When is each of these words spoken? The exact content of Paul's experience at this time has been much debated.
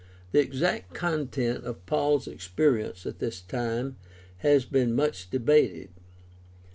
The 0.31 0.39
exact 0.39 0.95
content 0.95 1.63
of 1.63 1.85
Paul's 1.85 2.27
experience 2.27 3.05
at 3.05 3.19
this 3.19 3.39
time 3.39 3.97
has 4.37 4.65
been 4.65 4.95
much 4.95 5.29
debated. 5.29 5.91